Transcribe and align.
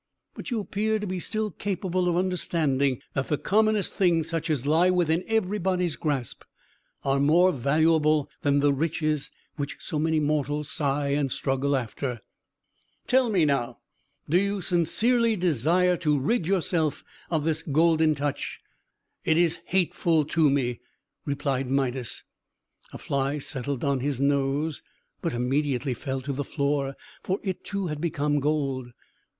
But 0.33 0.49
you 0.49 0.59
appear 0.59 0.97
to 0.97 1.05
be 1.05 1.19
still 1.19 1.51
capable 1.51 2.09
of 2.09 2.17
understanding 2.17 3.03
that 3.13 3.27
the 3.27 3.37
commonest 3.37 3.93
things, 3.93 4.27
such 4.29 4.49
as 4.49 4.65
lie 4.65 4.89
within 4.89 5.23
everybody's 5.27 5.95
grasp, 5.95 6.41
are 7.03 7.19
more 7.19 7.51
valuable 7.51 8.27
than 8.41 8.61
the 8.61 8.73
riches 8.73 9.29
which 9.57 9.77
so 9.79 9.99
many 9.99 10.19
mortals 10.19 10.71
sigh 10.71 11.09
and 11.09 11.31
struggle 11.31 11.75
after. 11.75 12.21
Tell 13.05 13.29
me, 13.29 13.45
now, 13.45 13.77
do 14.27 14.39
you 14.39 14.59
sincerely 14.59 15.35
desire 15.35 15.95
to 15.97 16.17
rid 16.17 16.47
yourself 16.47 17.03
of 17.29 17.43
this 17.45 17.61
Golden 17.61 18.15
Touch?" 18.15 18.59
"It 19.23 19.37
is 19.37 19.59
hateful 19.65 20.25
to 20.25 20.49
me!" 20.49 20.79
replied 21.25 21.69
Midas. 21.69 22.23
A 22.91 22.97
fly 22.97 23.37
settled 23.37 23.83
on 23.83 23.99
his 23.99 24.19
nose, 24.19 24.81
but 25.21 25.35
immediately 25.35 25.93
fell 25.93 26.21
to 26.21 26.33
the 26.33 26.43
floor; 26.43 26.95
for 27.21 27.39
it, 27.43 27.63
too, 27.63 27.85
had 27.85 28.01
become 28.01 28.39
gold. 28.39 28.93